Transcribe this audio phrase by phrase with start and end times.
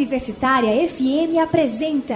[0.00, 2.14] Universitária FM apresenta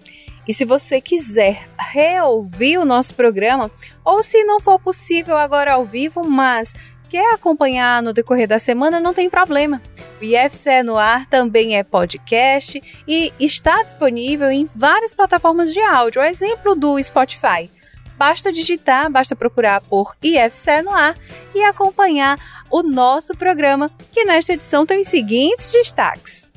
[0.47, 3.69] E se você quiser reouvir o nosso programa,
[4.03, 6.73] ou se não for possível agora ao vivo, mas
[7.07, 9.79] quer acompanhar no decorrer da semana, não tem problema.
[10.19, 16.23] O IFCE no ar também é podcast e está disponível em várias plataformas de áudio,
[16.23, 17.69] exemplo do Spotify.
[18.17, 21.17] Basta digitar, basta procurar por IFCE no ar
[21.53, 22.39] e acompanhar
[22.71, 26.49] o nosso programa, que nesta edição tem os seguintes destaques.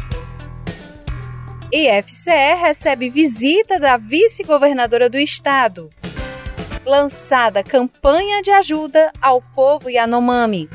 [1.73, 5.91] IFCE recebe visita da vice-governadora do estado.
[6.87, 10.71] Lançada campanha de ajuda ao povo Yanomami.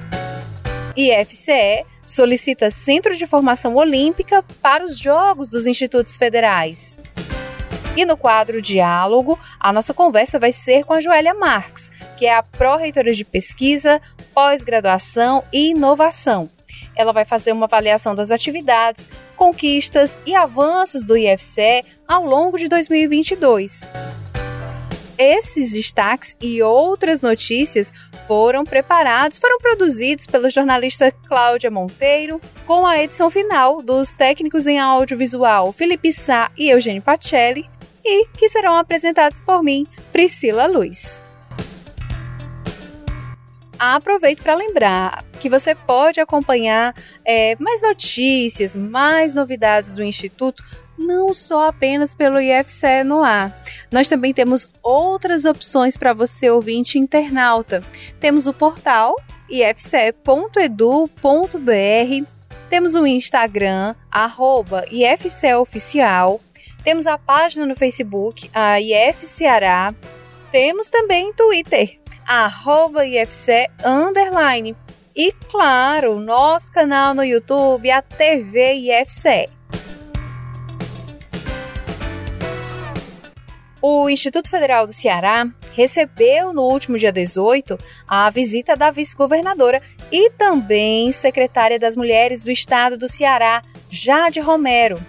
[0.96, 7.00] IFCE solicita Centro de Formação Olímpica para os Jogos dos Institutos Federais.
[7.96, 12.36] E no quadro Diálogo, a nossa conversa vai ser com a Joélia Marques, que é
[12.36, 14.02] a pró-reitora de pesquisa,
[14.34, 16.50] pós-graduação e inovação
[16.96, 22.68] ela vai fazer uma avaliação das atividades, conquistas e avanços do IFCE ao longo de
[22.68, 23.88] 2022.
[25.18, 27.94] Esses destaques e outras notícias
[28.28, 34.80] foram preparados, foram produzidos pela jornalista Cláudia Monteiro, com a edição final dos técnicos em
[34.80, 37.68] audiovisual Felipe Sá e Eugênio Pacelli,
[38.04, 41.22] e que serão apresentados por mim, Priscila Luz.
[43.80, 46.96] Aproveito para lembrar que você pode acompanhar
[47.26, 50.64] é, mais notícias, mais novidades do Instituto,
[50.98, 53.52] não só apenas pelo IFCE no ar.
[53.92, 57.84] Nós também temos outras opções para você ouvinte internauta.
[58.20, 59.16] Temos o portal
[59.50, 60.14] ifce.edu.br,
[62.70, 64.86] temos o Instagram, arroba
[66.84, 69.94] temos a página no Facebook, a IFCeará,
[70.52, 71.96] temos também Twitter,
[72.28, 74.76] arroba IFCE underline.
[75.16, 79.50] E claro, nosso canal no YouTube, a TV IFCE.
[83.82, 87.78] O Instituto Federal do Ceará recebeu no último dia 18
[88.08, 95.04] a visita da vice-governadora e também secretária das Mulheres do Estado do Ceará, Jade Romero.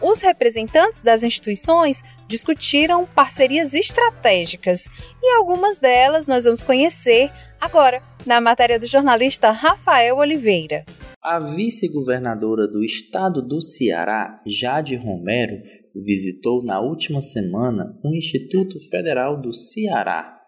[0.00, 4.86] Os representantes das instituições discutiram parcerias estratégicas
[5.20, 10.84] e algumas delas nós vamos conhecer agora na matéria do jornalista Rafael Oliveira.
[11.20, 15.56] A vice-governadora do estado do Ceará, Jade Romero,
[15.94, 20.38] visitou na última semana o Instituto Federal do Ceará.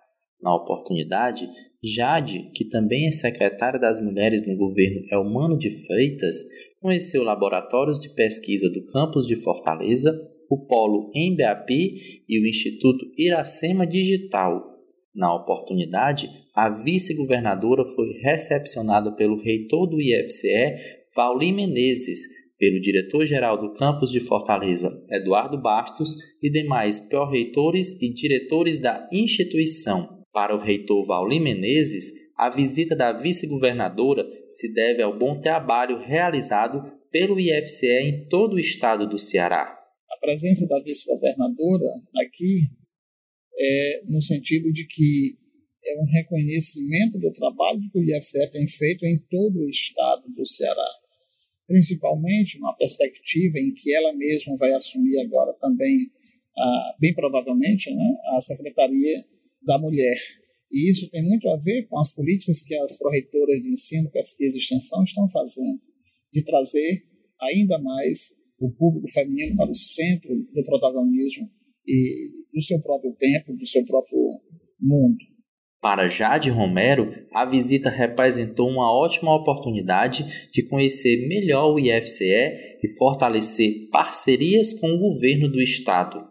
[0.41, 1.49] Na oportunidade,
[1.83, 6.37] Jade, que também é secretária das Mulheres no governo Elmano de Freitas,
[6.81, 10.13] conheceu laboratórios de pesquisa do campus de Fortaleza,
[10.49, 14.65] o Polo MBAP e o Instituto Iracema Digital.
[15.15, 20.75] Na oportunidade, a vice-governadora foi recepcionada pelo reitor do IFCE,
[21.15, 22.21] Vauli Menezes,
[22.59, 30.21] pelo diretor-geral do campus de Fortaleza, Eduardo Bastos, e demais pró-reitores e diretores da instituição.
[30.33, 36.93] Para o reitor Vauli Menezes, a visita da vice-governadora se deve ao bom trabalho realizado
[37.11, 39.81] pelo IFCE em todo o estado do Ceará
[40.21, 41.89] presença da vice-governadora
[42.23, 42.69] aqui
[43.59, 45.39] é no sentido de que
[45.85, 50.47] é um reconhecimento do trabalho que o IFCE tem feito em todo o estado do
[50.47, 50.91] Ceará,
[51.67, 56.11] principalmente uma perspectiva em que ela mesma vai assumir agora também,
[56.57, 59.25] ah, bem provavelmente, né, a Secretaria
[59.63, 60.17] da Mulher.
[60.71, 64.57] E isso tem muito a ver com as políticas que as proreitoras de ensino, pesquisa
[64.57, 65.79] e extensão estão fazendo,
[66.33, 67.03] de trazer
[67.41, 68.31] ainda mais
[68.61, 71.47] o público feminino para o centro do protagonismo
[71.87, 74.19] e do seu próprio tempo, do seu próprio
[74.81, 75.19] mundo.
[75.81, 82.89] Para Jade Romero, a visita representou uma ótima oportunidade de conhecer melhor o IFCE e
[82.99, 86.23] fortalecer parcerias com o governo do Estado.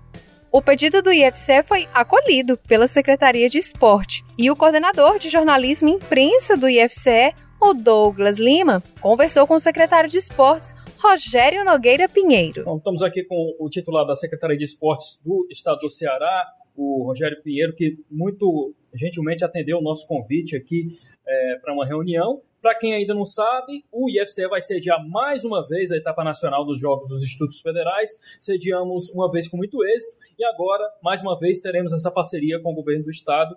[0.50, 5.88] O pedido do IFCE foi acolhido pela Secretaria de Esporte e o coordenador de jornalismo
[5.88, 12.09] e imprensa do IFCE, o Douglas Lima, conversou com o secretário de Esportes, Rogério Nogueira
[12.09, 12.64] Pinheiro.
[12.76, 17.42] Estamos aqui com o titular da Secretaria de Esportes do Estado do Ceará, o Rogério
[17.42, 22.42] Pinheiro, que muito gentilmente atendeu o nosso convite aqui é, para uma reunião.
[22.62, 26.64] Para quem ainda não sabe, o IFCE vai sediar mais uma vez a etapa nacional
[26.64, 28.16] dos Jogos dos Institutos Federais.
[28.38, 32.71] Sediamos uma vez com muito êxito e agora, mais uma vez, teremos essa parceria com
[32.71, 33.57] o governo do estado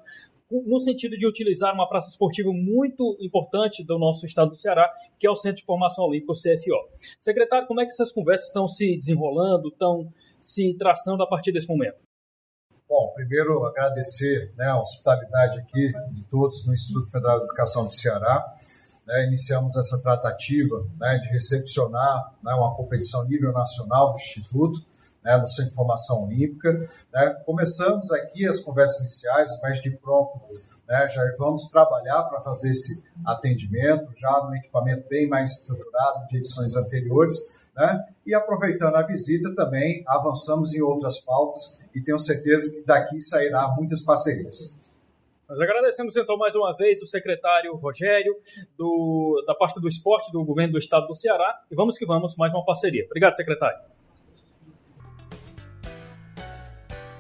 [0.50, 5.26] no sentido de utilizar uma praça esportiva muito importante do nosso estado do Ceará, que
[5.26, 6.90] é o Centro de Formação Olímpica, o CFO.
[7.20, 11.68] Secretário, como é que essas conversas estão se desenrolando, estão se traçando a partir desse
[11.68, 12.04] momento?
[12.88, 17.92] Bom, primeiro agradecer né, a hospitalidade aqui de todos no Instituto Federal de Educação do
[17.92, 18.56] Ceará.
[19.06, 24.84] Né, iniciamos essa tratativa né, de recepcionar né, uma competição nível nacional do Instituto
[25.24, 26.72] né, no Centro de Formação Olímpica.
[27.14, 27.30] Né.
[27.46, 30.40] Começamos aqui as conversas iniciais, mas de pronto
[30.88, 36.38] né, já vamos trabalhar para fazer esse atendimento, já no equipamento bem mais estruturado de
[36.38, 38.06] edições anteriores, né?
[38.26, 43.68] E aproveitando a visita também, avançamos em outras pautas e tenho certeza que daqui sairá
[43.76, 44.78] muitas parcerias.
[45.48, 48.36] Nós agradecemos então mais uma vez o secretário Rogério,
[48.76, 52.36] do, da parte do esporte do governo do estado do Ceará, e vamos que vamos,
[52.36, 53.06] mais uma parceria.
[53.06, 53.78] Obrigado, secretário.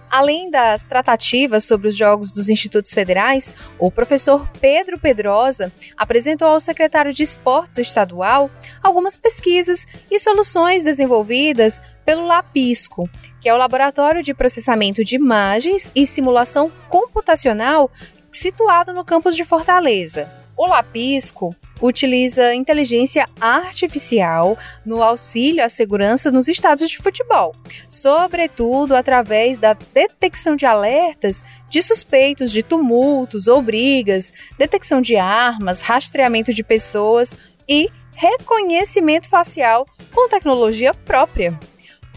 [0.10, 6.62] Além das tratativas sobre os jogos dos institutos federais, o professor Pedro Pedrosa apresentou ao
[6.62, 8.50] secretário de Esportes estadual
[8.82, 13.10] algumas pesquisas e soluções desenvolvidas pelo LAPISCO,
[13.42, 17.92] que é o Laboratório de Processamento de Imagens e Simulação Computacional
[18.36, 20.30] situado no campus de Fortaleza.
[20.58, 27.54] O Lapisco utiliza inteligência artificial no auxílio à segurança nos estados de futebol,
[27.90, 35.82] sobretudo através da detecção de alertas de suspeitos de tumultos ou brigas, detecção de armas,
[35.82, 37.36] rastreamento de pessoas
[37.68, 41.58] e reconhecimento facial com tecnologia própria.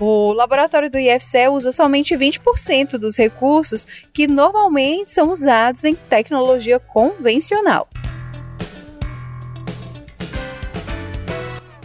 [0.01, 6.79] O laboratório do IFCE usa somente 20% dos recursos que normalmente são usados em tecnologia
[6.79, 7.89] convencional.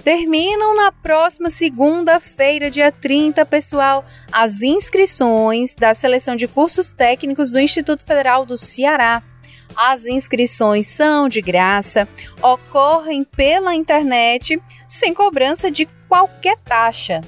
[0.04, 7.60] Terminam na próxima segunda-feira, dia 30, pessoal, as inscrições da seleção de cursos técnicos do
[7.60, 9.24] Instituto Federal do Ceará.
[9.76, 12.08] As inscrições são de graça,
[12.42, 17.22] ocorrem pela internet, sem cobrança de qualquer taxa.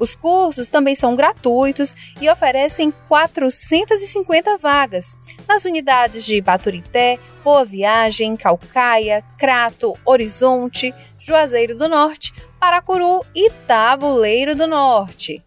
[0.00, 5.14] Os cursos também são gratuitos e oferecem 450 vagas
[5.46, 14.54] nas unidades de Baturité, Boa Viagem, Calcaia, Crato, Horizonte, Juazeiro do Norte, Paracuru e Tabuleiro
[14.54, 15.44] do Norte.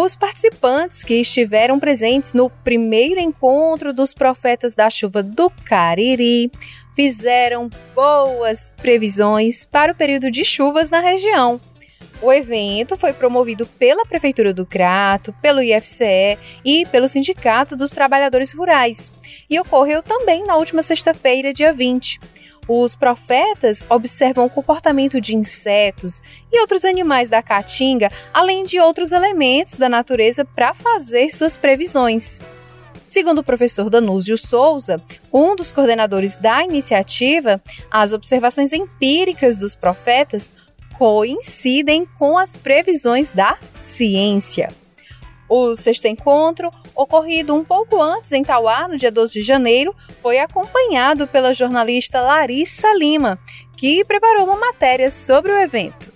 [0.00, 6.52] Os participantes que estiveram presentes no primeiro encontro dos profetas da chuva do Cariri
[6.94, 11.60] fizeram boas previsões para o período de chuvas na região.
[12.22, 18.52] O evento foi promovido pela Prefeitura do Crato, pelo IFCE e pelo Sindicato dos Trabalhadores
[18.52, 19.10] Rurais
[19.50, 22.20] e ocorreu também na última sexta-feira, dia 20.
[22.68, 26.22] Os profetas observam o comportamento de insetos
[26.52, 32.38] e outros animais da caatinga, além de outros elementos da natureza para fazer suas previsões.
[33.06, 35.00] Segundo o professor Danúzio Souza,
[35.32, 37.58] um dos coordenadores da iniciativa,
[37.90, 40.54] as observações empíricas dos profetas
[40.98, 44.68] coincidem com as previsões da ciência.
[45.48, 50.38] O sexto encontro, ocorrido um pouco antes em Tauá, no dia 12 de janeiro, foi
[50.38, 53.38] acompanhado pela jornalista Larissa Lima,
[53.76, 56.12] que preparou uma matéria sobre o evento.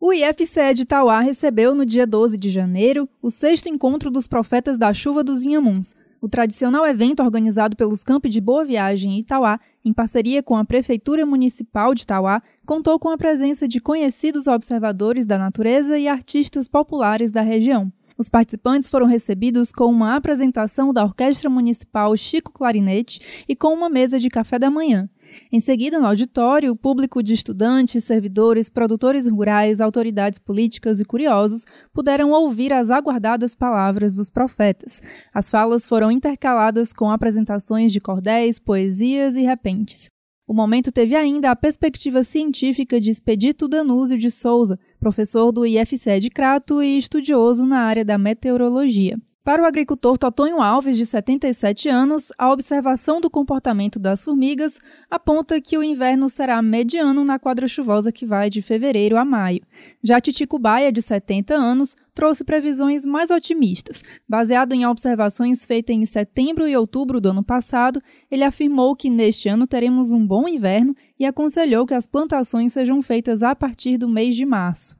[0.00, 4.78] O IFCE de Tauá recebeu no dia 12 de janeiro o sexto encontro dos Profetas
[4.78, 9.58] da Chuva dos Inhamuns, o tradicional evento organizado pelos Campos de Boa Viagem e Itauá,
[9.84, 15.24] em parceria com a Prefeitura Municipal de Itauá, contou com a presença de conhecidos observadores
[15.24, 17.90] da natureza e artistas populares da região.
[18.20, 23.88] Os participantes foram recebidos com uma apresentação da Orquestra Municipal Chico Clarinete e com uma
[23.88, 25.08] mesa de café da manhã.
[25.50, 31.64] Em seguida, no auditório, o público de estudantes, servidores, produtores rurais, autoridades políticas e curiosos
[31.94, 35.00] puderam ouvir as aguardadas palavras dos profetas.
[35.32, 40.10] As falas foram intercaladas com apresentações de cordéis, poesias e repentes.
[40.50, 46.18] O momento teve ainda a perspectiva científica de Expedito Danúzio de Souza, professor do IFCE
[46.18, 49.16] de Crato e estudioso na área da meteorologia.
[49.42, 54.78] Para o agricultor Totonho Alves, de 77 anos, a observação do comportamento das formigas
[55.10, 59.62] aponta que o inverno será mediano na quadra chuvosa que vai de fevereiro a maio.
[60.04, 64.02] Já Titico Baia, de 70 anos, trouxe previsões mais otimistas.
[64.28, 67.98] Baseado em observações feitas em setembro e outubro do ano passado,
[68.30, 73.00] ele afirmou que neste ano teremos um bom inverno e aconselhou que as plantações sejam
[73.00, 74.94] feitas a partir do mês de março.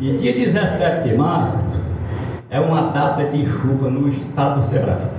[0.00, 1.56] E dia 17 de março,
[2.52, 5.10] é uma data de chuva no estado do Ceará.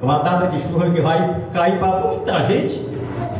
[0.00, 2.76] É uma data de chuva que vai cair para muita gente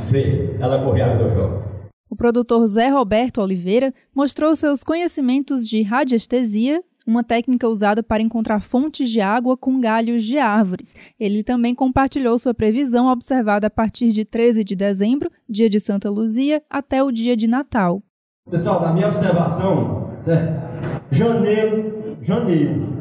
[0.08, 1.62] ver ela correr a do jogo.
[2.08, 8.60] O produtor Zé Roberto Oliveira mostrou seus conhecimentos de radiestesia, uma técnica usada para encontrar
[8.60, 10.94] fontes de água com galhos de árvores.
[11.18, 16.08] Ele também compartilhou sua previsão observada a partir de 13 de dezembro, dia de Santa
[16.08, 18.00] Luzia, até o dia de Natal.
[18.48, 20.72] Pessoal, da minha observação, certo?
[21.12, 22.91] janeiro, janeiro,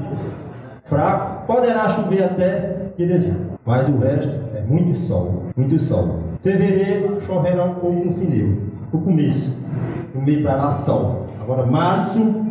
[0.91, 6.19] fraco, poderá chover até que dezembro, mas o resto é muito sol, muito sol.
[6.43, 8.57] Fevereiro choverá um pouco no final,
[8.91, 9.55] o começo,
[10.13, 11.27] no meio para lá sol.
[11.39, 12.45] Agora março,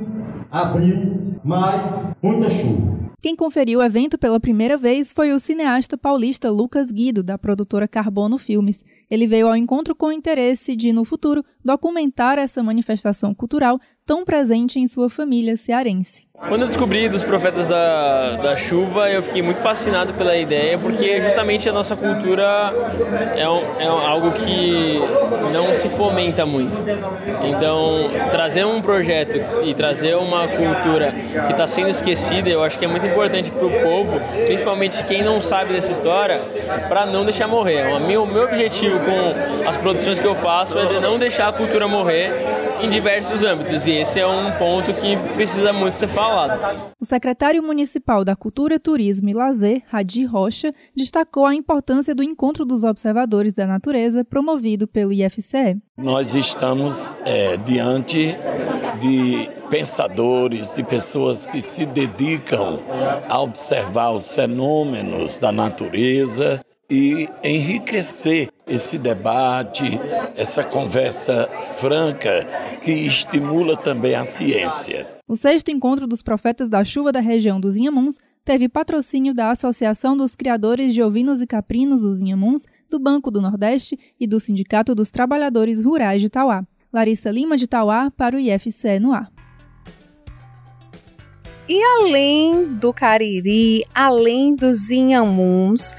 [0.50, 2.98] abril, maio, muita chuva.
[3.22, 7.86] Quem conferiu o evento pela primeira vez foi o cineasta paulista Lucas Guido, da produtora
[7.86, 8.82] Carbono Filmes.
[9.10, 13.78] Ele veio ao encontro com o interesse de, no futuro, documentar essa manifestação cultural
[14.10, 16.28] tão presente em sua família cearense.
[16.48, 21.20] Quando eu descobri dos Profetas da, da Chuva, eu fiquei muito fascinado pela ideia, porque
[21.20, 22.72] justamente a nossa cultura
[23.36, 24.98] é, um, é algo que
[25.52, 26.82] não se fomenta muito.
[27.44, 31.12] Então, trazer um projeto e trazer uma cultura
[31.46, 35.22] que está sendo esquecida, eu acho que é muito importante para o povo, principalmente quem
[35.22, 36.40] não sabe dessa história,
[36.88, 37.94] para não deixar morrer.
[37.94, 41.52] O meu, meu objetivo com as produções que eu faço é de não deixar a
[41.52, 42.32] cultura morrer
[42.80, 46.90] em diversos âmbitos, e esse é um ponto que precisa muito ser falado.
[46.98, 52.64] O secretário municipal da Cultura, Turismo e Lazer, Radi Rocha, destacou a importância do encontro
[52.64, 55.76] dos observadores da natureza promovido pelo IFCE.
[55.98, 58.34] Nós estamos é, diante
[59.00, 62.80] de pensadores, de pessoas que se dedicam
[63.28, 70.00] a observar os fenômenos da natureza e enriquecer esse debate,
[70.36, 71.48] essa conversa
[71.78, 72.46] franca
[72.82, 75.06] que estimula também a ciência.
[75.26, 80.16] O sexto encontro dos profetas da chuva da região dos Inhamuns teve patrocínio da Associação
[80.16, 84.94] dos Criadores de Ovinos e Caprinos dos Inhamuns, do Banco do Nordeste e do Sindicato
[84.94, 86.64] dos Trabalhadores Rurais de Tauá.
[86.92, 89.30] Larissa Lima de Tauá para o IFCE no ar.
[91.68, 95.92] E além do Cariri, além dos Inhamuns,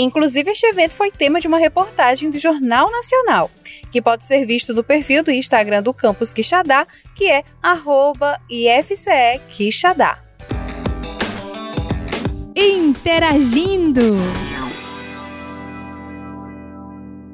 [0.00, 3.50] Inclusive, este evento foi tema de uma reportagem do Jornal Nacional,
[3.90, 7.42] que pode ser visto no perfil do Instagram do Campus Quixadá, que é
[8.48, 9.40] IFCE
[12.54, 14.14] Interagindo!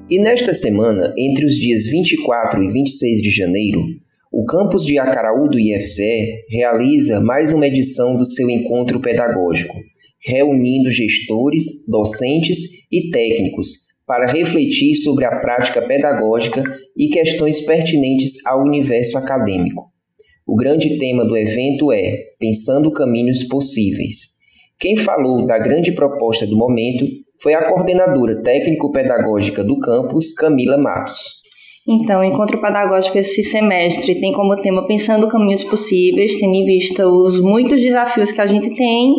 [0.09, 3.81] E nesta semana, entre os dias 24 e 26 de janeiro,
[4.33, 9.75] o campus de Acaraú do IFCE realiza mais uma edição do seu encontro pedagógico,
[10.25, 16.63] reunindo gestores, docentes e técnicos para refletir sobre a prática pedagógica
[16.97, 19.91] e questões pertinentes ao universo acadêmico.
[20.47, 24.35] O grande tema do evento é Pensando Caminhos Possíveis.
[24.79, 27.07] Quem falou da grande proposta do momento
[27.41, 31.43] foi a coordenadora técnico-pedagógica do campus, Camila Matos.
[31.87, 37.09] Então, o encontro pedagógico esse semestre tem como tema Pensando Caminhos Possíveis, tendo em vista
[37.09, 39.13] os muitos desafios que a gente tem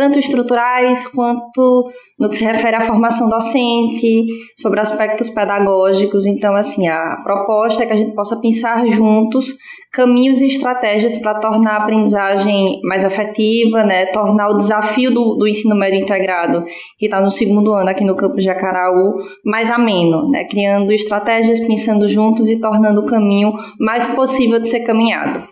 [0.00, 1.86] tanto estruturais quanto
[2.18, 4.24] no que se refere à formação docente,
[4.56, 6.24] sobre aspectos pedagógicos.
[6.24, 9.52] Então, assim, a proposta é que a gente possa pensar juntos
[9.92, 15.46] caminhos e estratégias para tornar a aprendizagem mais efetiva, né, tornar o desafio do, do
[15.46, 16.64] ensino médio integrado,
[16.96, 21.60] que está no segundo ano aqui no campus de Acaraú, mais ameno, né, criando estratégias,
[21.60, 25.46] pensando juntos e tornando o caminho mais possível de ser caminhado.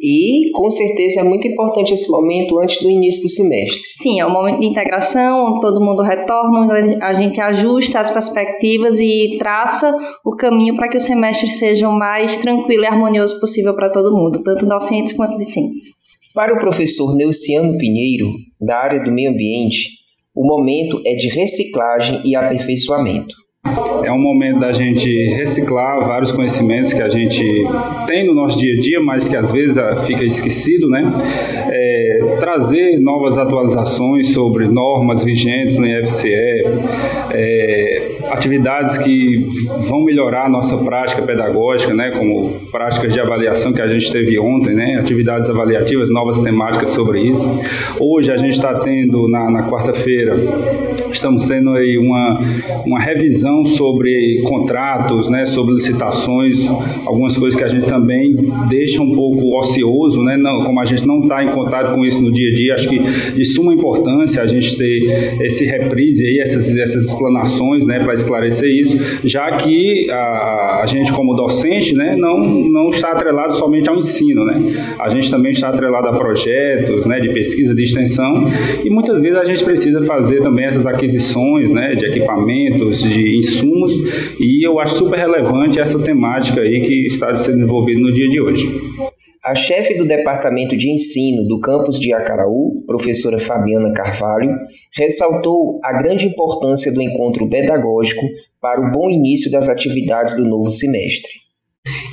[0.00, 3.80] E com certeza é muito importante esse momento antes do início do semestre.
[3.96, 8.10] Sim, é um momento de integração, onde todo mundo retorna, onde a gente ajusta as
[8.10, 13.38] perspectivas e traça o caminho para que o semestre seja o mais tranquilo e harmonioso
[13.38, 16.02] possível para todo mundo, tanto docentes quanto discentes.
[16.34, 19.90] Para o professor Neuciano Pinheiro, da área do meio ambiente,
[20.34, 23.41] o momento é de reciclagem e aperfeiçoamento.
[24.04, 27.64] É um momento da gente reciclar vários conhecimentos que a gente
[28.08, 31.04] tem no nosso dia a dia, mas que às vezes ah, fica esquecido, né?
[31.70, 36.34] É, trazer novas atualizações sobre normas vigentes no IFCE,
[37.30, 39.46] é, atividades que
[39.88, 42.10] vão melhorar a nossa prática pedagógica, né?
[42.10, 44.96] Como práticas de avaliação que a gente teve ontem, né?
[44.98, 47.48] Atividades avaliativas, novas temáticas sobre isso.
[48.00, 50.36] Hoje a gente está tendo na, na quarta-feira
[51.14, 52.40] estamos tendo aí uma,
[52.86, 56.66] uma revisão sobre contratos, né, sobre licitações,
[57.06, 58.32] algumas coisas que a gente também
[58.68, 62.20] deixa um pouco ocioso, né, não, como a gente não está em contato com isso
[62.22, 65.00] no dia a dia, acho que de suma importância a gente ter
[65.40, 71.12] esse reprise aí, essas, essas explanações, né, para esclarecer isso, já que a, a gente
[71.12, 74.60] como docente, né, não, não está atrelado somente ao ensino, né,
[74.98, 78.50] a gente também está atrelado a projetos, né, de pesquisa de extensão
[78.84, 81.01] e muitas vezes a gente precisa fazer também essas aquisições,
[81.72, 83.92] né, de equipamentos, de insumos
[84.38, 88.40] e eu acho super relevante essa temática aí que está sendo desenvolvida no dia de
[88.40, 88.68] hoje.
[89.44, 94.56] A chefe do Departamento de Ensino do campus de Acaraú, professora Fabiana Carvalho,
[94.96, 98.22] ressaltou a grande importância do encontro pedagógico
[98.60, 101.41] para o bom início das atividades do novo semestre.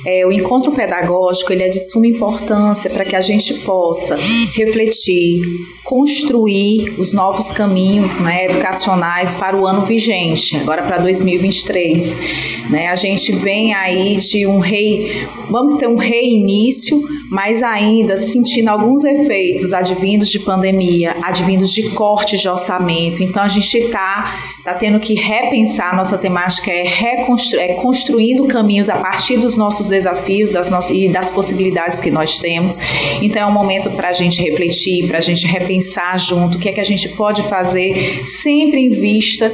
[0.06, 4.16] É, o encontro pedagógico ele é de suma importância para que a gente possa
[4.54, 5.42] refletir,
[5.84, 12.70] construir os novos caminhos né, educacionais para o ano vigente, agora para 2023.
[12.70, 12.88] Né?
[12.88, 19.04] A gente vem aí de um rei, vamos ter um reinício, mas ainda sentindo alguns
[19.04, 23.22] efeitos advindos de pandemia, advindos de corte de orçamento.
[23.22, 28.88] Então a gente está tá tendo que repensar nossa temática, é, reconstru é construindo caminhos
[28.88, 32.78] a partir dos nossos desafios das nossas, e das possibilidades que nós temos.
[33.22, 36.68] Então é um momento para a gente refletir, para a gente repensar junto o que
[36.68, 37.94] é que a gente pode fazer,
[38.24, 39.52] sempre em vista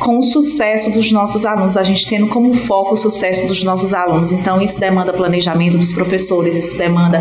[0.00, 3.92] com o sucesso dos nossos alunos, a gente tendo como foco o sucesso dos nossos
[3.94, 4.32] alunos.
[4.32, 7.20] Então, isso demanda planejamento dos professores, isso demanda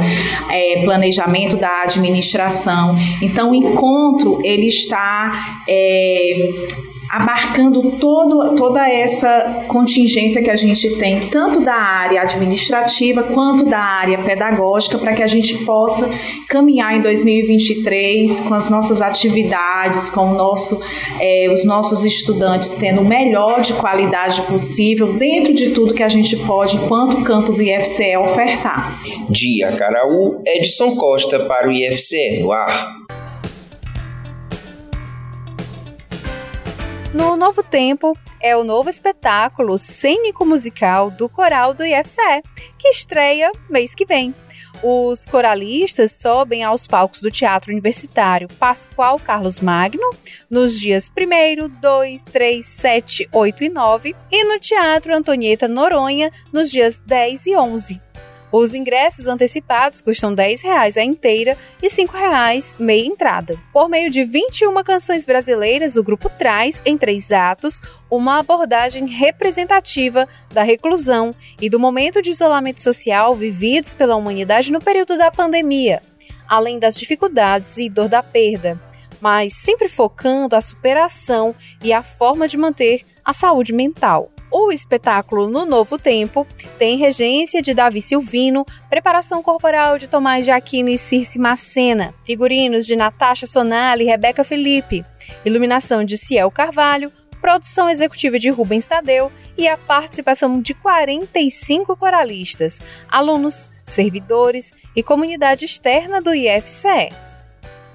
[0.49, 2.95] é, planejamento da administração.
[3.21, 6.49] Então, o encontro ele está é,
[7.11, 13.79] abarcando todo, toda essa contingência que a gente tem, tanto da área administrativa quanto da
[13.79, 16.09] área pedagógica, para que a gente possa
[16.47, 20.81] caminhar em 2023 com as nossas atividades, com nosso,
[21.19, 26.09] é, os nossos estudantes tendo o melhor de qualidade possível, dentro de tudo que a
[26.09, 29.01] gente pode, enquanto campus IFCE ofertar.
[29.29, 33.00] Dia Caraú, Edson Costa para o IFCE no ar.
[37.13, 42.41] No Novo Tempo é o novo espetáculo cênico-musical do coral do IFCE,
[42.77, 44.33] que estreia mês que vem.
[44.81, 50.09] Os coralistas sobem aos palcos do Teatro Universitário Pascoal Carlos Magno
[50.49, 56.71] nos dias 1, 2, 3, 7, 8 e 9 e no Teatro Antonieta Noronha nos
[56.71, 58.01] dias 10 e 11.
[58.51, 60.65] Os ingressos antecipados custam R$ 10
[60.97, 63.57] a inteira e R$ 5,00 meia entrada.
[63.71, 70.27] Por meio de 21 canções brasileiras, o grupo traz, em três atos, uma abordagem representativa
[70.53, 76.03] da reclusão e do momento de isolamento social vividos pela humanidade no período da pandemia,
[76.45, 78.77] além das dificuldades e dor da perda,
[79.21, 84.29] mas sempre focando a superação e a forma de manter a saúde mental.
[84.53, 86.45] O espetáculo No Novo Tempo
[86.77, 92.85] tem regência de Davi Silvino, preparação corporal de Tomás de Aquino e Circe Macena, figurinos
[92.85, 95.05] de Natasha Sonali e Rebeca Felipe,
[95.45, 102.81] iluminação de Ciel Carvalho, produção executiva de Rubens Tadeu e a participação de 45 coralistas,
[103.09, 107.09] alunos, servidores e comunidade externa do IFCE.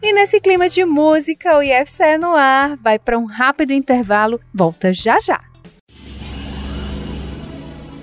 [0.00, 4.40] E nesse clima de música, o IFCE no ar vai para um rápido intervalo.
[4.54, 5.40] Volta já já.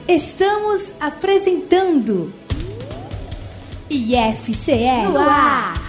[0.05, 2.33] Estamos apresentando
[3.89, 5.86] IFCE no ar.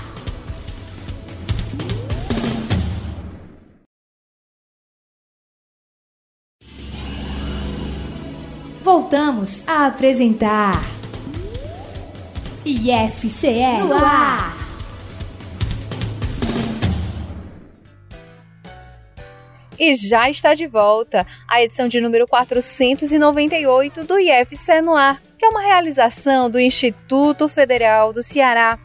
[8.88, 10.82] Voltamos a apresentar.
[12.64, 14.56] IFCE no ar.
[19.78, 25.44] E já está de volta a edição de número 498 do IFC no ar, que
[25.44, 28.78] é uma realização do Instituto Federal do Ceará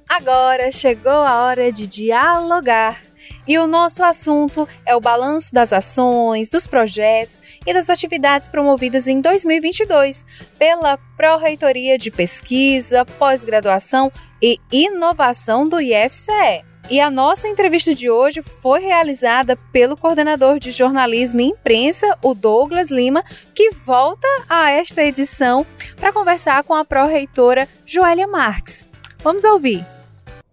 [0.08, 3.04] Agora chegou a hora de dialogar.
[3.48, 9.08] E o nosso assunto é o balanço das ações, dos projetos e das atividades promovidas
[9.08, 10.26] em 2022
[10.58, 16.64] pela Pró-Reitoria de Pesquisa, Pós-Graduação e Inovação do IFCE.
[16.88, 22.36] E a nossa entrevista de hoje foi realizada pelo coordenador de jornalismo e imprensa, o
[22.36, 23.24] Douglas Lima,
[23.56, 25.66] que volta a esta edição
[26.00, 28.88] para conversar com a pró-reitora Joélia Marques.
[29.24, 29.84] Vamos ouvir.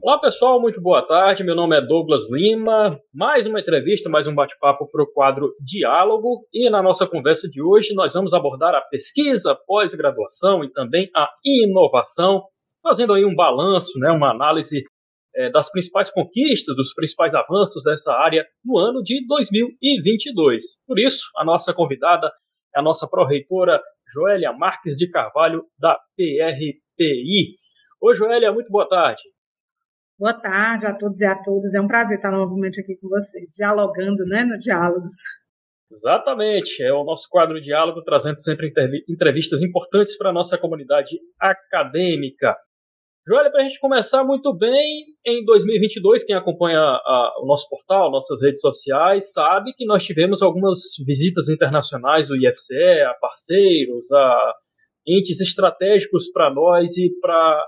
[0.01, 1.45] Olá pessoal, muito boa tarde.
[1.45, 2.99] Meu nome é Douglas Lima.
[3.15, 6.47] Mais uma entrevista, mais um bate-papo para o quadro Diálogo.
[6.51, 11.29] E na nossa conversa de hoje nós vamos abordar a pesquisa, pós-graduação e também a
[11.45, 12.43] inovação,
[12.83, 14.83] fazendo aí um balanço, né, uma análise
[15.35, 20.63] é, das principais conquistas, dos principais avanços dessa área no ano de 2022.
[20.87, 22.31] Por isso, a nossa convidada
[22.75, 23.81] é a nossa pró-reitora
[24.13, 27.57] Joélia Marques de Carvalho, da PRPI.
[28.01, 29.23] Oi, Joélia, muito boa tarde.
[30.19, 31.75] Boa tarde a todos e a todas.
[31.75, 35.15] É um prazer estar novamente aqui com vocês, dialogando, né, no Diálogos.
[35.91, 38.73] Exatamente, é o nosso quadro Diálogo, trazendo sempre
[39.09, 42.57] entrevistas importantes para a nossa comunidade acadêmica.
[43.25, 48.11] Joelha, para a gente começar muito bem, em 2022, quem acompanha a, o nosso portal,
[48.11, 54.55] nossas redes sociais, sabe que nós tivemos algumas visitas internacionais do IFCE, a parceiros, a
[55.07, 57.65] entes estratégicos para nós e para,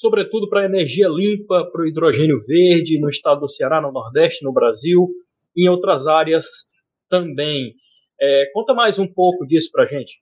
[0.00, 4.42] sobretudo, para a energia limpa, para o hidrogênio verde no estado do Ceará, no Nordeste,
[4.42, 5.06] no Brasil,
[5.54, 6.46] e em outras áreas
[7.10, 7.74] também.
[8.18, 10.21] É, conta mais um pouco disso para a gente.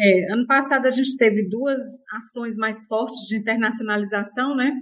[0.00, 1.82] É, ano passado a gente teve duas
[2.16, 4.72] ações mais fortes de internacionalização, né?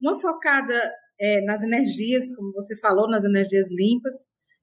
[0.00, 0.74] Uma focada
[1.20, 4.14] é, nas energias, como você falou, nas energias limpas.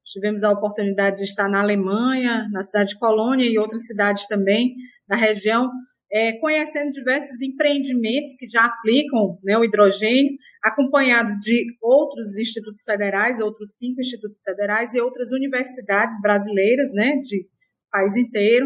[0.03, 4.73] Tivemos a oportunidade de estar na Alemanha, na cidade de Colônia e outras cidades também
[5.07, 5.69] da região,
[6.11, 10.31] é, conhecendo diversos empreendimentos que já aplicam né, o hidrogênio,
[10.63, 17.47] acompanhado de outros institutos federais, outros cinco institutos federais e outras universidades brasileiras, né, de
[17.91, 18.65] país inteiro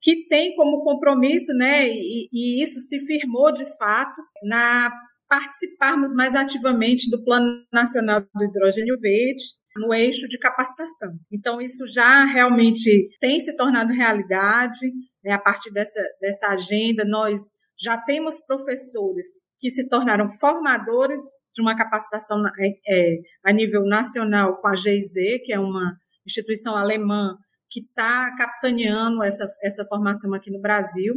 [0.00, 4.90] que tem como compromisso, né, e, e isso se firmou de fato na
[5.28, 9.42] participarmos mais ativamente do Plano Nacional do Hidrogênio Verde
[9.76, 11.12] no eixo de capacitação.
[11.32, 14.90] Então, isso já realmente tem se tornado realidade.
[15.24, 15.32] Né?
[15.32, 17.40] A partir dessa, dessa agenda, nós
[17.80, 19.26] já temos professores
[19.58, 21.22] que se tornaram formadores
[21.54, 26.76] de uma capacitação é, é a nível nacional com a GIZ, que é uma instituição
[26.76, 27.36] alemã
[27.70, 31.14] que está capitaneando essa, essa formação aqui no Brasil.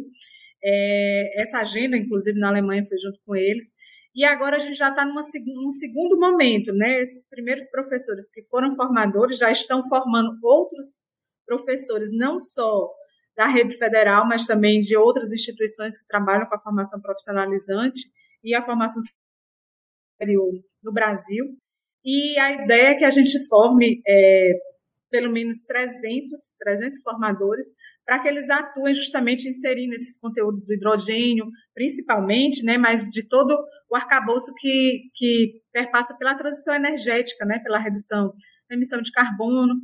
[0.63, 3.73] É, essa agenda, inclusive, na Alemanha foi junto com eles.
[4.15, 7.01] E agora a gente já está num segundo momento, né?
[7.01, 11.07] Esses primeiros professores que foram formadores já estão formando outros
[11.45, 12.89] professores, não só
[13.35, 18.01] da rede federal, mas também de outras instituições que trabalham com a formação profissionalizante
[18.43, 19.01] e a formação
[20.19, 21.45] superior no Brasil.
[22.05, 24.51] E a ideia é que a gente forme é,
[25.13, 27.67] pelo menos 300, 300 formadores,
[28.03, 33.55] para que eles atuem justamente inserindo esses conteúdos do hidrogênio, principalmente, né, mas de todo
[33.91, 38.33] o arcabouço que, que perpassa pela transição energética, né, pela redução
[38.67, 39.75] da emissão de carbono.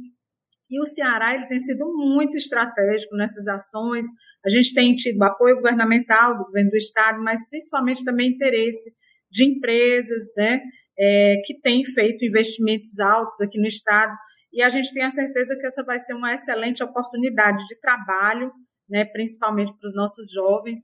[0.67, 4.07] E o Ceará ele tem sido muito estratégico nessas ações.
[4.43, 8.91] A gente tem tido apoio governamental do governo do estado, mas principalmente também interesse
[9.29, 10.59] de empresas, né,
[10.97, 14.11] é, que têm feito investimentos altos aqui no estado
[14.51, 18.51] e a gente tem a certeza que essa vai ser uma excelente oportunidade de trabalho,
[18.89, 20.79] né, principalmente para os nossos jovens,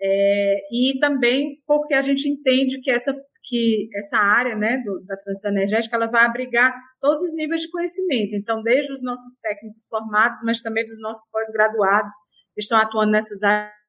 [0.00, 5.16] é, e também porque a gente entende que essa, que essa área né, do, da
[5.16, 8.34] transição energética ela vai abrigar todos os níveis de conhecimento.
[8.34, 12.12] Então, desde os nossos técnicos formados, mas também dos nossos pós-graduados
[12.54, 13.79] que estão atuando nessas áreas,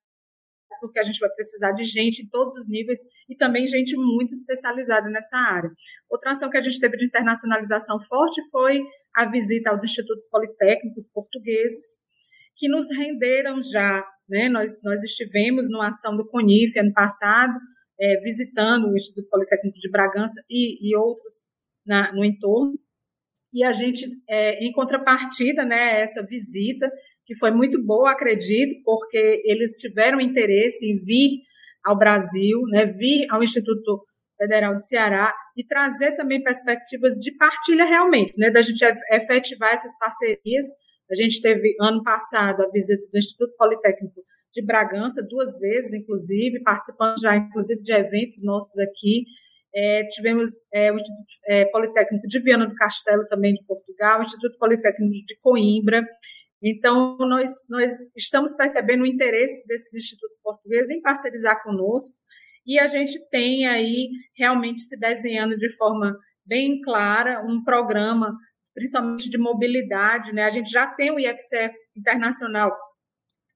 [0.82, 4.34] porque a gente vai precisar de gente em todos os níveis e também gente muito
[4.34, 5.70] especializada nessa área.
[6.10, 8.82] Outra ação que a gente teve de internacionalização forte foi
[9.16, 12.00] a visita aos institutos politécnicos portugueses,
[12.58, 14.04] que nos renderam já.
[14.28, 14.50] Né?
[14.50, 17.54] Nós, nós estivemos numa ação do CONIF ano passado,
[18.00, 21.52] é, visitando o Instituto Politécnico de Bragança e, e outros
[21.86, 22.74] na, no entorno.
[23.54, 26.90] E a gente, é, em contrapartida, né, essa visita,
[27.32, 31.40] que foi muito boa, acredito, porque eles tiveram interesse em vir
[31.82, 34.04] ao Brasil, né, vir ao Instituto
[34.38, 39.98] Federal de Ceará e trazer também perspectivas de partilha realmente, né, da gente efetivar essas
[39.98, 40.66] parcerias.
[41.10, 44.22] A gente teve ano passado a visita do Instituto Politécnico
[44.54, 49.24] de Bragança duas vezes, inclusive, participando já, inclusive, de eventos nossos aqui.
[49.74, 54.22] É, tivemos é, o Instituto é, Politécnico de Viana do Castelo, também de Portugal, o
[54.22, 56.06] Instituto Politécnico de Coimbra.
[56.62, 62.16] Então, nós, nós estamos percebendo o interesse desses institutos portugueses em parcerizar conosco
[62.66, 68.36] e a gente tem aí realmente se desenhando de forma bem clara um programa,
[68.74, 70.32] principalmente de mobilidade.
[70.34, 70.44] Né?
[70.44, 72.72] A gente já tem o IFCF Internacional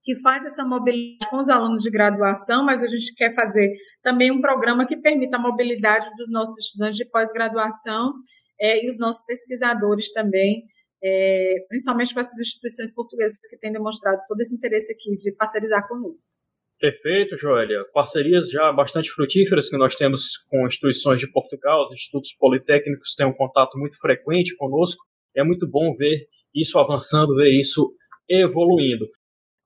[0.05, 3.71] que faz essa mobilidade com os alunos de graduação, mas a gente quer fazer
[4.03, 8.13] também um programa que permita a mobilidade dos nossos estudantes de pós-graduação
[8.61, 10.63] é, e os nossos pesquisadores também,
[11.03, 15.87] é, principalmente com essas instituições portuguesas que têm demonstrado todo esse interesse aqui de parcerizar
[15.87, 16.33] conosco.
[16.79, 17.85] Perfeito, Joélia.
[17.93, 23.25] Parcerias já bastante frutíferas que nós temos com instituições de Portugal, os institutos politécnicos têm
[23.25, 25.03] um contato muito frequente conosco.
[25.35, 27.93] É muito bom ver isso avançando, ver isso
[28.29, 29.05] evoluindo.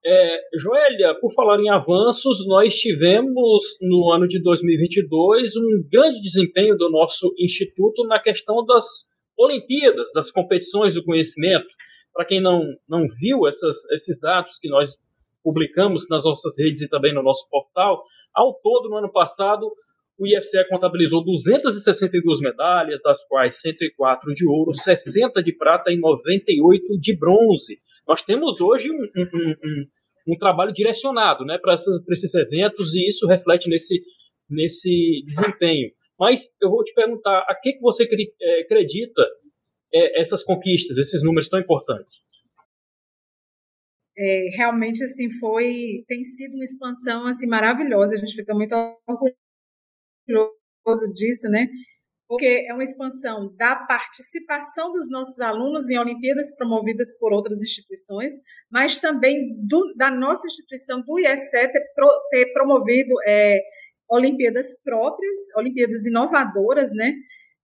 [0.04, 6.76] É, Joélia, por falar em avanços, nós tivemos no ano de 2022 um grande desempenho
[6.76, 9.09] do nosso instituto na questão das
[9.40, 11.66] Olimpíadas, das competições do conhecimento.
[12.12, 15.08] Para quem não, não viu essas, esses dados que nós
[15.42, 18.02] publicamos nas nossas redes e também no nosso portal,
[18.34, 19.70] ao todo no ano passado
[20.20, 26.98] o IFCE contabilizou 262 medalhas, das quais 104 de ouro, 60 de prata e 98
[27.00, 27.78] de bronze.
[28.06, 29.86] Nós temos hoje um, um, um,
[30.34, 34.02] um trabalho direcionado né, para esses eventos e isso reflete nesse,
[34.48, 35.90] nesse desempenho.
[36.20, 38.06] Mas eu vou te perguntar, a que, que você
[38.42, 39.22] é, acredita
[39.92, 42.20] é, essas conquistas, esses números tão importantes?
[44.18, 48.74] É, realmente assim foi tem sido uma expansão assim maravilhosa a gente fica muito
[50.28, 51.68] orgulhoso disso, né?
[52.28, 58.34] Porque é uma expansão da participação dos nossos alunos em Olimpíadas promovidas por outras instituições,
[58.70, 63.58] mas também do, da nossa instituição, do IFCE, ter, pro, ter promovido é,
[64.10, 67.14] Olimpíadas próprias, Olimpíadas inovadoras, né?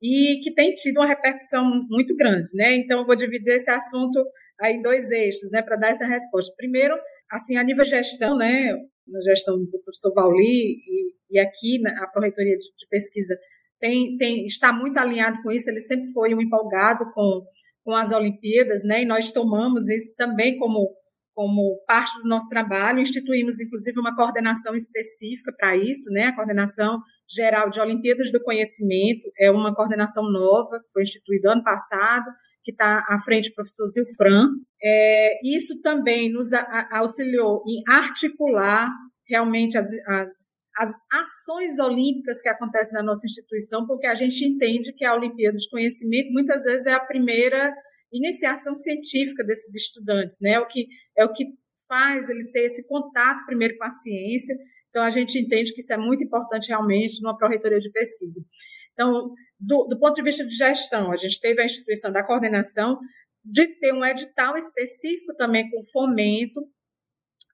[0.02, 2.76] E que tem tido uma repercussão muito grande, né?
[2.76, 4.22] Então, eu vou dividir esse assunto
[4.60, 6.52] aí em dois eixos, né, para dar essa resposta.
[6.56, 6.96] Primeiro,
[7.30, 8.72] assim, a nível gestão, né,
[9.06, 13.36] na gestão do professor Vauli e, e aqui na, a Proreitoria de, de Pesquisa
[13.78, 17.42] tem, tem, está muito alinhado com isso, ele sempre foi um empolgado com,
[17.84, 20.90] com as Olimpíadas, né, e nós tomamos isso também como,
[21.36, 26.98] como parte do nosso trabalho, instituímos inclusive uma coordenação específica para isso, né, a coordenação
[27.28, 32.24] geral de Olimpíadas do Conhecimento, é uma coordenação nova, que foi instituída ano passado,
[32.64, 34.48] que está à frente do professor Zilfran.
[34.82, 36.48] É, isso também nos
[36.90, 38.88] auxiliou em articular
[39.28, 44.94] realmente as, as, as ações olímpicas que acontecem na nossa instituição, porque a gente entende
[44.94, 47.74] que a Olimpíada de Conhecimento muitas vezes é a primeira
[48.12, 50.52] iniciação científica desses estudantes, né?
[50.52, 51.44] É o que é o que
[51.88, 54.56] faz ele ter esse contato primeiro com a ciência.
[54.88, 58.40] Então a gente entende que isso é muito importante realmente numa pró-reitoria de pesquisa.
[58.92, 62.98] Então, do, do ponto de vista de gestão, a gente teve a instituição da coordenação
[63.44, 66.60] de ter um edital específico também com fomento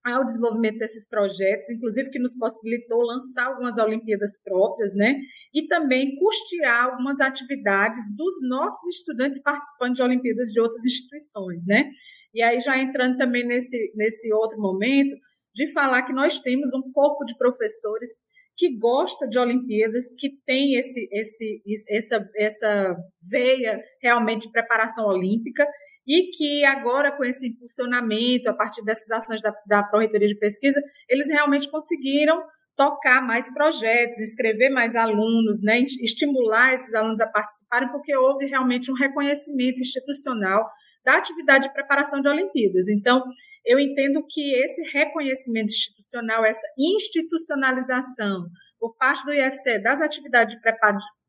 [0.04, 5.16] ao desenvolvimento desses projetos, inclusive que nos possibilitou lançar algumas Olimpíadas próprias, né?
[5.54, 11.88] E também custear algumas atividades dos nossos estudantes participantes de Olimpíadas de outras instituições, né?
[12.34, 15.14] E aí já entrando também nesse, nesse outro momento,
[15.54, 18.10] de falar que nós temos um corpo de professores
[18.56, 22.96] que gosta de Olimpíadas, que tem esse, esse, essa, essa
[23.30, 25.66] veia realmente de preparação olímpica
[26.06, 30.80] e que agora, com esse impulsionamento, a partir dessas ações da, da Pró-Reitoria de Pesquisa,
[31.08, 32.42] eles realmente conseguiram
[32.76, 38.90] tocar mais projetos, inscrever mais alunos, né, estimular esses alunos a participarem, porque houve realmente
[38.90, 40.66] um reconhecimento institucional
[41.04, 42.88] da atividade de preparação de Olimpíadas.
[42.88, 43.22] Então,
[43.66, 48.46] eu entendo que esse reconhecimento institucional, essa institucionalização,
[48.78, 50.54] por parte do IFCE das atividades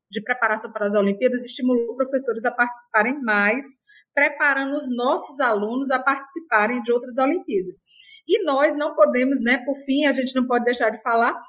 [0.09, 3.65] de preparação para as Olimpíadas, estimulou os professores a participarem mais,
[4.14, 7.78] preparando os nossos alunos a participarem de outras Olimpíadas.
[8.28, 11.39] E nós não podemos, né, por fim, a gente não pode deixar de falar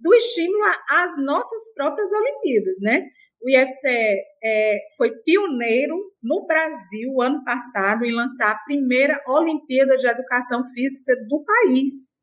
[0.00, 3.06] do estímulo às nossas próprias Olimpíadas, né?
[3.42, 10.06] O IFCE é, foi pioneiro no Brasil, ano passado, em lançar a primeira Olimpíada de
[10.06, 12.14] Educação Física do país,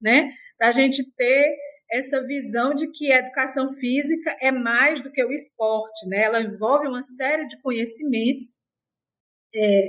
[0.00, 0.30] né?
[0.58, 1.56] Da gente ter
[1.90, 6.24] essa visão de que a educação física é mais do que o esporte, né?
[6.24, 8.58] Ela envolve uma série de conhecimentos
[9.56, 9.88] é,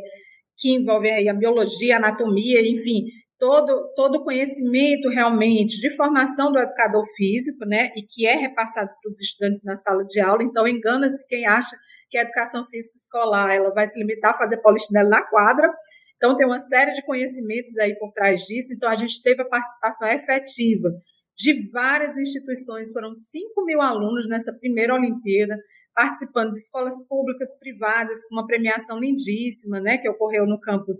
[0.57, 3.03] que envolvem aí a biologia, a anatomia, enfim,
[3.37, 7.91] todo todo conhecimento realmente de formação do educador físico, né?
[7.95, 10.43] E que é repassado para os estudantes na sala de aula.
[10.43, 11.75] Então engana-se quem acha
[12.09, 15.69] que a educação física escolar ela vai se limitar a fazer polichinelo na quadra.
[16.15, 18.73] Então tem uma série de conhecimentos aí por trás disso.
[18.73, 20.89] Então a gente teve a participação efetiva
[21.37, 25.55] de várias instituições, foram 5 mil alunos nessa primeira Olimpíada,
[25.97, 30.99] participando de escolas públicas, privadas, com uma premiação lindíssima, né, que ocorreu no campus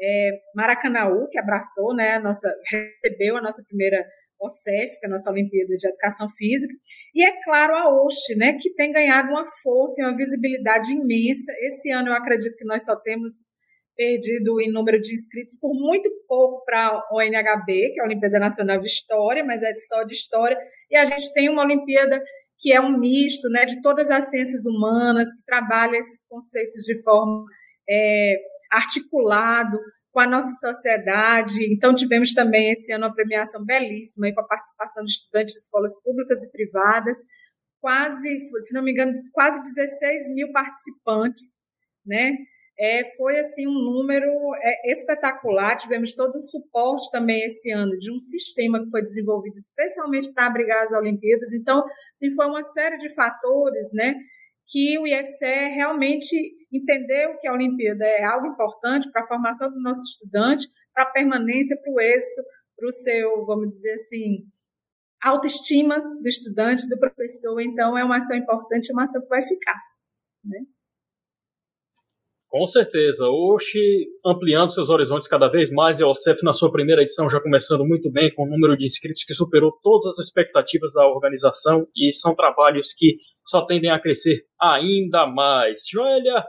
[0.00, 4.06] é, Maracanaú, que abraçou, né, a nossa, recebeu a nossa primeira
[4.40, 6.72] OCEF, que é a nossa Olimpíada de Educação Física,
[7.12, 11.52] e é claro a OSH, né, que tem ganhado uma força e uma visibilidade imensa.
[11.62, 13.32] Esse ano eu acredito que nós só temos
[13.96, 18.38] perdido em número de inscritos por muito pouco para a ONHB, que é a Olimpíada
[18.38, 20.56] Nacional de História, mas é só de História,
[20.88, 22.22] e a gente tem uma Olimpíada
[22.58, 27.02] que é um misto né, de todas as ciências humanas, que trabalha esses conceitos de
[27.02, 27.44] forma
[27.88, 28.36] é,
[28.70, 29.78] articulado
[30.10, 31.72] com a nossa sociedade.
[31.72, 35.60] Então, tivemos também esse ano uma premiação belíssima aí, com a participação de estudantes de
[35.60, 37.18] escolas públicas e privadas,
[37.80, 41.68] quase, se não me engano, quase 16 mil participantes,
[42.04, 42.36] né?
[42.80, 44.30] É, foi assim um número
[44.62, 45.76] é, espetacular.
[45.76, 50.46] Tivemos todo o suporte também esse ano de um sistema que foi desenvolvido especialmente para
[50.46, 51.52] abrigar as Olimpíadas.
[51.52, 54.14] Então, assim, foi uma série de fatores, né,
[54.68, 56.36] que o IFCE realmente
[56.72, 61.10] entendeu que a Olimpíada é algo importante para a formação do nosso estudante, para a
[61.10, 62.42] permanência, para o êxito,
[62.76, 64.44] para o seu, vamos dizer assim,
[65.22, 67.60] autoestima do estudante, do professor.
[67.60, 69.80] Então, é uma ação importante, é uma ação que vai ficar,
[70.44, 70.60] né?
[72.50, 73.28] Com certeza.
[73.28, 77.38] Oxi ampliando seus horizontes cada vez mais e a OCEF na sua primeira edição já
[77.38, 81.86] começando muito bem, com um número de inscritos que superou todas as expectativas da organização
[81.94, 85.80] e são trabalhos que só tendem a crescer ainda mais.
[85.92, 86.42] Joélia,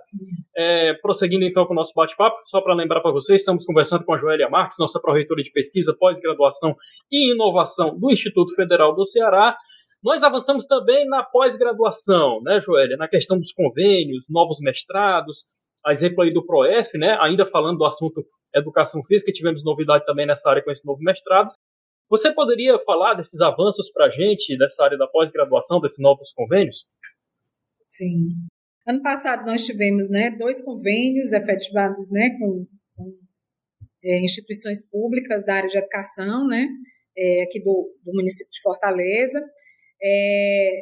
[0.55, 4.13] é, prosseguindo então com o nosso bate-papo, só para lembrar para vocês, estamos conversando com
[4.13, 6.77] a Joélia Marques, nossa pró-reitora de pesquisa, pós-graduação
[7.11, 9.57] e inovação do Instituto Federal do Ceará.
[10.01, 15.49] Nós avançamos também na pós-graduação, né, Joélia, na questão dos convênios, novos mestrados,
[15.85, 20.25] a exemplo aí do ProF, né, ainda falando do assunto educação física, tivemos novidade também
[20.25, 21.51] nessa área com esse novo mestrado.
[22.09, 26.87] Você poderia falar desses avanços para a gente, dessa área da pós-graduação, desses novos convênios?
[27.89, 28.33] Sim.
[28.87, 32.65] Ano passado nós tivemos né, dois convênios efetivados né, com,
[32.95, 33.15] com
[34.03, 36.67] é, instituições públicas da área de educação, né,
[37.15, 39.39] é, aqui do, do município de Fortaleza.
[40.01, 40.81] É,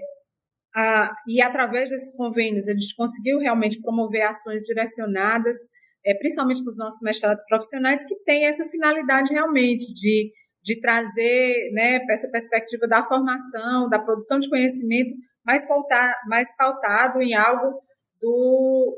[0.79, 5.57] ah, e através desses convênios a gente conseguiu realmente promover ações direcionadas,
[6.05, 10.31] é, principalmente para os nossos mestrados profissionais, que têm essa finalidade realmente de,
[10.63, 17.23] de trazer né, essa perspectiva da formação, da produção de conhecimento mais, pautar, mais pautado
[17.23, 17.81] em algo
[18.21, 18.95] do,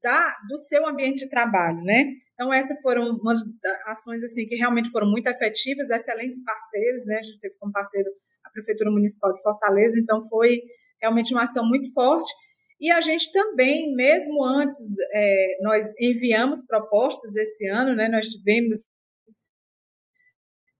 [0.00, 2.04] da, do seu ambiente de trabalho, né?
[2.34, 3.40] Então, essas foram umas
[3.86, 7.16] ações assim que realmente foram muito efetivas, excelentes parceiros, né?
[7.16, 8.10] A gente teve como parceiro
[8.44, 10.60] a Prefeitura Municipal de Fortaleza, então foi
[11.00, 12.30] realmente uma ação muito forte.
[12.80, 14.78] E a gente também, mesmo antes,
[15.12, 18.08] é, nós enviamos propostas esse ano, né?
[18.08, 18.78] Nós tivemos,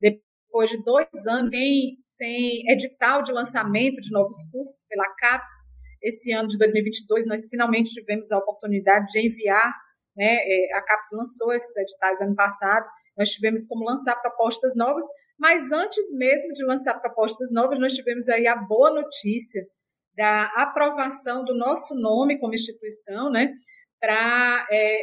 [0.01, 5.53] depois de dois anos, sem, sem edital de lançamento de novos cursos pela CAPES,
[6.03, 9.71] esse ano de 2022, nós finalmente tivemos a oportunidade de enviar,
[10.17, 10.39] né?
[10.41, 15.05] É, a CAPES lançou esses editais ano passado, nós tivemos como lançar propostas novas,
[15.39, 19.63] mas antes mesmo de lançar propostas novas, nós tivemos aí a boa notícia
[20.17, 23.53] da aprovação do nosso nome como instituição, né,
[24.01, 25.03] para é,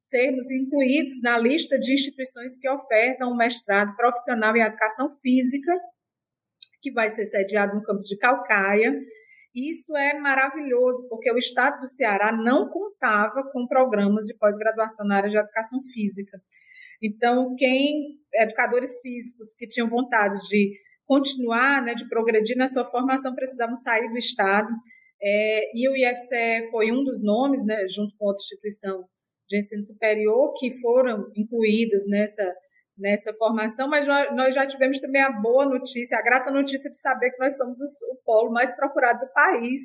[0.00, 5.72] sermos incluídos na lista de instituições que ofertam um mestrado profissional em educação física,
[6.82, 8.98] que vai ser sediado no campus de Calcaia.
[9.54, 15.16] Isso é maravilhoso, porque o estado do Ceará não contava com programas de pós-graduação na
[15.16, 16.40] área de educação física.
[17.02, 20.72] Então, quem, educadores físicos que tinham vontade de
[21.10, 24.68] continuar, né, de progredir na sua formação, precisavam sair do Estado.
[25.20, 29.04] É, e o IFCE foi um dos nomes, né, junto com outra instituição
[29.48, 32.54] de ensino superior, que foram incluídas nessa,
[32.96, 37.32] nessa formação, mas nós já tivemos também a boa notícia, a grata notícia de saber
[37.32, 39.80] que nós somos o polo mais procurado do país.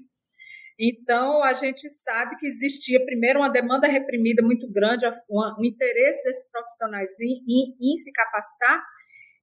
[0.79, 6.47] Então, a gente sabe que existia, primeiro, uma demanda reprimida muito grande, um interesse desses
[6.51, 8.83] profissionais em, em, em se capacitar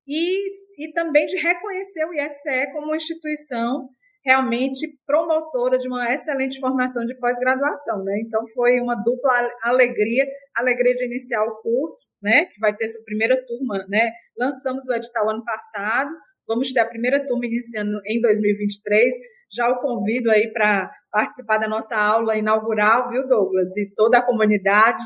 [0.07, 0.49] e,
[0.79, 3.89] e também de reconhecer o IFCE como uma instituição
[4.25, 8.21] realmente promotora de uma excelente formação de pós-graduação, né?
[8.25, 10.25] Então foi uma dupla alegria,
[10.55, 12.47] alegria de iniciar o curso, né?
[12.47, 14.11] Que vai ter sua primeira turma, né?
[14.39, 16.11] Lançamos o edital ano passado,
[16.47, 19.13] vamos ter a primeira turma iniciando em 2023.
[19.53, 23.77] Já o convido aí para participar da nossa aula inaugural, viu, Douglas?
[23.77, 25.03] E toda a comunidade,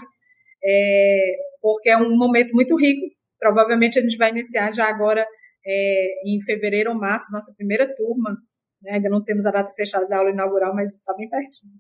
[0.63, 3.16] é, porque é um momento muito rico.
[3.39, 5.27] Provavelmente a gente vai iniciar já agora
[5.67, 8.37] é, em fevereiro ou março, nossa primeira turma
[8.83, 8.93] né?
[8.93, 11.75] Ainda não temos a data fechada da aula inaugural, mas está bem pertinho.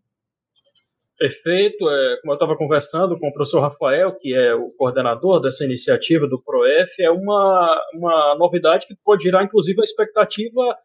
[1.18, 1.88] Perfeito.
[1.88, 6.26] É, como eu estava conversando com o professor Rafael, que é o coordenador dessa iniciativa
[6.28, 10.76] do PROEF, é uma, uma novidade que pode gerar, inclusive, a expectativa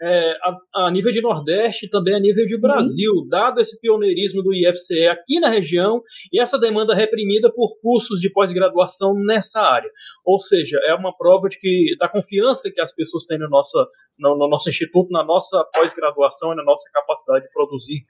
[0.00, 2.60] é, a, a, nível de Nordeste e também a nível de Sim.
[2.60, 6.00] Brasil, dado esse pioneirismo do IFCE aqui na região
[6.32, 9.90] e essa demanda reprimida por cursos de pós-graduação nessa área.
[10.24, 13.76] Ou seja, é uma prova de que da confiança que as pessoas têm no nosso,
[14.18, 18.00] no, no nosso instituto, na nossa pós-graduação e na nossa capacidade de produzir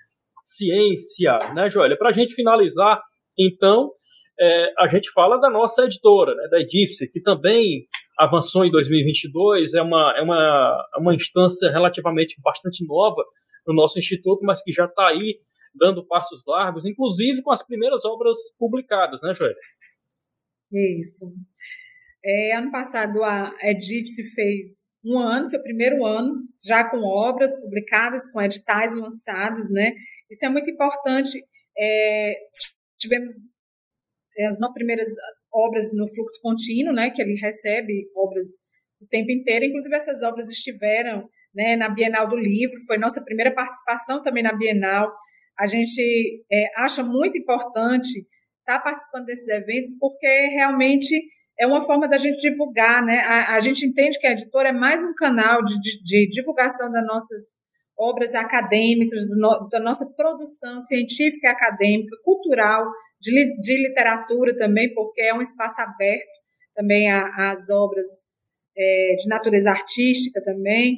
[0.44, 1.96] ciência, né, Joélia?
[1.96, 3.00] Para a gente finalizar,
[3.38, 3.92] então,
[4.40, 7.86] é, a gente fala da nossa editora, né, da Edifce, que também
[8.18, 13.24] avançou em 2022, é uma, é uma, é uma instância relativamente bastante nova
[13.66, 15.38] no nosso instituto, mas que já está aí
[15.74, 19.54] dando passos largos, inclusive com as primeiras obras publicadas, né, Joel?
[20.72, 21.26] Isso.
[22.24, 28.30] É, ano passado a Edifce fez um ano, seu primeiro ano, já com obras publicadas,
[28.32, 29.92] com editais lançados, né?
[30.28, 31.38] Isso é muito importante.
[31.78, 32.34] É,
[32.98, 33.32] tivemos
[34.36, 35.08] é, as nossas primeiras
[35.66, 38.48] obras no fluxo contínuo, né, que ele recebe obras
[39.00, 39.64] o tempo inteiro.
[39.64, 44.52] Inclusive, essas obras estiveram né, na Bienal do Livro, foi nossa primeira participação também na
[44.52, 45.12] Bienal.
[45.58, 48.26] A gente é, acha muito importante
[48.60, 51.20] estar participando desses eventos, porque realmente
[51.58, 53.18] é uma forma da gente divulgar, né?
[53.20, 56.90] A, a gente entende que a editora é mais um canal de, de, de divulgação
[56.92, 57.44] das nossas
[57.98, 62.86] obras acadêmicas, no, da nossa produção científica e acadêmica, cultural,
[63.20, 66.38] de, de literatura também, porque é um espaço aberto
[66.74, 68.06] também às obras
[68.76, 70.96] é, de natureza artística também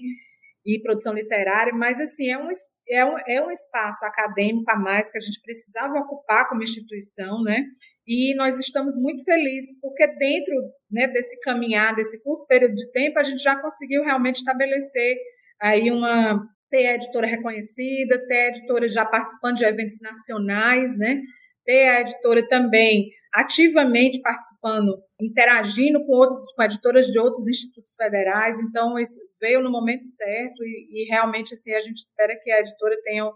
[0.64, 2.48] e produção literária, mas assim é um,
[2.88, 7.42] é, um, é um espaço acadêmico a mais que a gente precisava ocupar como instituição,
[7.42, 7.64] né?
[8.06, 10.54] E nós estamos muito felizes porque dentro
[10.90, 15.16] né, desse caminhar, desse curto período de tempo, a gente já conseguiu realmente estabelecer
[15.60, 21.20] aí uma ter editora reconhecida, ter a editora já participando de eventos nacionais, né?
[21.64, 28.58] Ter a editora também ativamente participando, interagindo com outros, com editoras de outros institutos federais.
[28.58, 28.94] Então,
[29.40, 33.26] veio no momento certo e, e realmente assim a gente espera que a editora tenha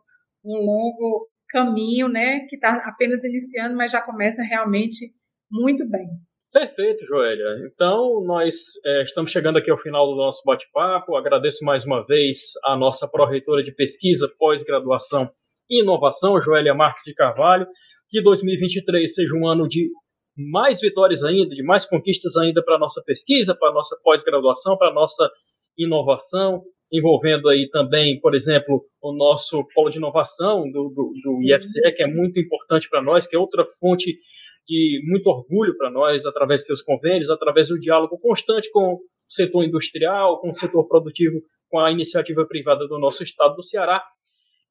[0.44, 5.12] um longo caminho, né, que está apenas iniciando, mas já começa realmente
[5.50, 6.06] muito bem.
[6.52, 7.44] Perfeito, Joélia.
[7.66, 8.54] Então, nós
[8.86, 11.16] é, estamos chegando aqui ao final do nosso bate-papo.
[11.16, 15.28] Agradeço mais uma vez a nossa pró-reitora de pesquisa, pós-graduação
[15.68, 17.66] e inovação, Joélia Marques de Carvalho
[18.14, 19.90] que 2023 seja um ano de
[20.36, 24.78] mais vitórias ainda, de mais conquistas ainda para a nossa pesquisa, para a nossa pós-graduação,
[24.78, 25.28] para a nossa
[25.76, 26.62] inovação,
[26.92, 32.04] envolvendo aí também, por exemplo, o nosso polo de inovação do, do, do IFCE, que
[32.04, 34.16] é muito importante para nós, que é outra fonte
[34.64, 39.00] de muito orgulho para nós, através de seus convênios, através do diálogo constante com o
[39.28, 44.00] setor industrial, com o setor produtivo, com a iniciativa privada do nosso estado do Ceará.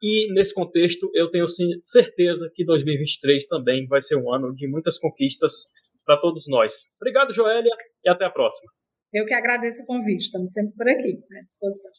[0.04, 1.46] E nesse contexto, eu tenho
[1.82, 5.72] certeza que 2023 também vai ser um ano de muitas conquistas
[6.06, 6.90] para todos nós.
[7.00, 7.72] Obrigado, Joélia,
[8.04, 8.70] e até a próxima.
[9.14, 11.92] Eu que agradeço o convite, estamos sempre por aqui, à disposição.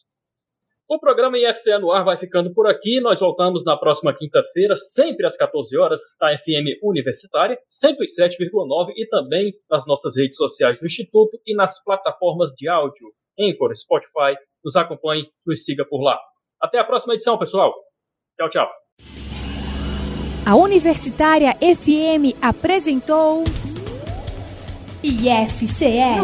[0.87, 3.01] O programa IFCE no ar vai ficando por aqui.
[3.01, 9.51] Nós voltamos na próxima quinta-feira, sempre às 14 horas, da FM Universitária, 107,9 e também
[9.67, 14.37] nas nossas redes sociais do Instituto e nas plataformas de áudio, Anchor, Spotify.
[14.63, 16.19] Nos acompanhe, nos siga por lá.
[16.61, 17.73] Até a próxima edição, pessoal.
[18.37, 18.67] Tchau, tchau.
[20.45, 23.45] A Universitária FM apresentou
[25.01, 26.19] IFCE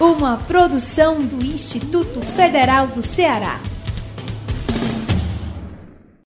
[0.00, 3.58] uma produção do Instituto Federal do Ceará.